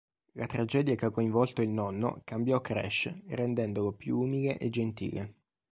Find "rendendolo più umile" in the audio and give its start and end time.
3.27-4.57